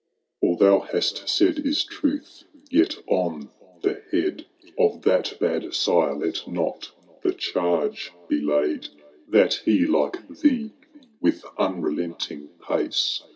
«All 0.41 0.55
thou 0.57 0.79
hast 0.79 1.29
said 1.29 1.59
is 1.59 1.83
truth— 1.83 2.43
Yet 2.71 2.95
on 3.05 3.51
the 3.83 4.01
head 4.11 4.47
Of 4.75 5.03
that 5.03 5.37
bad 5.39 5.75
sire 5.75 6.15
let 6.15 6.47
not 6.47 6.89
the 7.21 7.33
duuge 7.35 8.09
be 8.27 8.41
laid, 8.41 8.87
Tliat 9.29 9.61
he, 9.61 9.85
like 9.85 10.27
thee, 10.27 10.71
with 11.19 11.43
unrelenting 11.55 12.47
pace. 12.67 13.21